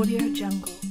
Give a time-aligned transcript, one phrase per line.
[0.00, 0.89] Audio Jungle.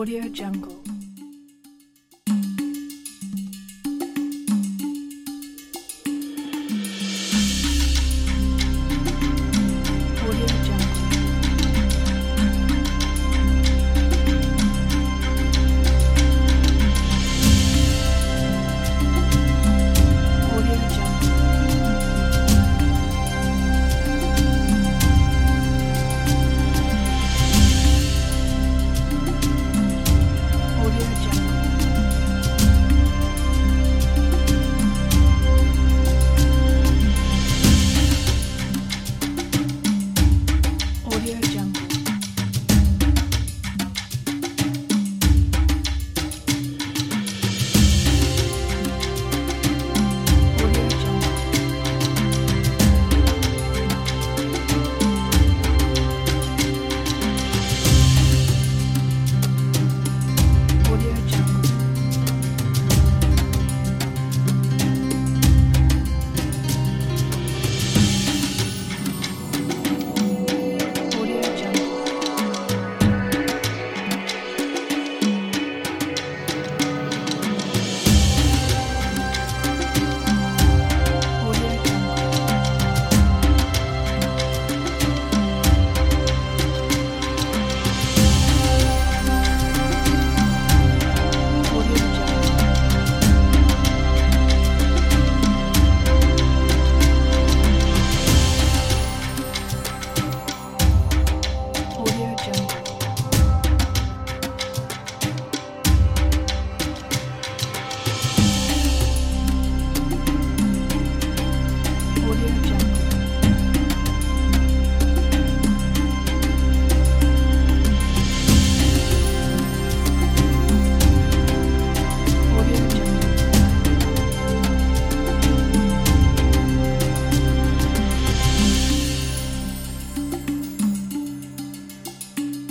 [0.00, 0.79] Audio Jungle.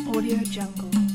[0.09, 1.08] Audio Jungle.